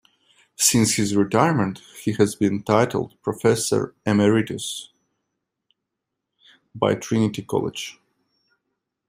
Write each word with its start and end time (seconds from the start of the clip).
Since 0.55 0.93
his 0.95 1.15
retirement 1.15 1.83
he 2.01 2.13
has 2.13 2.33
been 2.33 2.63
titled 2.63 3.21
"Professor 3.21 3.93
Emeritus" 4.03 4.89
by 6.73 6.95
Trinity 6.95 7.43
College. 7.43 7.99